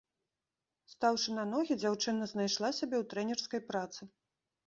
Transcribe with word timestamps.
Стаўшы 0.93 1.33
на 1.39 1.43
ногі, 1.51 1.77
дзяўчына 1.83 2.29
знайшла 2.33 2.69
сябе 2.79 2.95
ў 3.01 3.09
трэнерскай 3.11 3.61
працы. 3.69 4.01